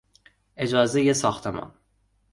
[0.57, 1.73] اجازهی ساختمان